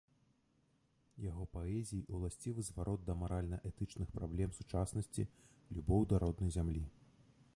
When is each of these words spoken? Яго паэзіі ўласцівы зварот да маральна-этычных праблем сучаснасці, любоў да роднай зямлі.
Яго 1.25 1.43
паэзіі 1.57 2.07
ўласцівы 2.19 2.65
зварот 2.69 3.03
да 3.09 3.17
маральна-этычных 3.21 4.15
праблем 4.17 4.57
сучаснасці, 4.61 5.29
любоў 5.79 6.01
да 6.15 6.25
роднай 6.27 6.51
зямлі. 6.57 6.83